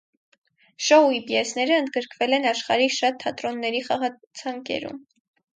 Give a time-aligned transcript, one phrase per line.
[0.85, 4.99] Շոուի պիեսները ընդգրկվել են աշխարհի շատ թատրոնների խաղացանկերում։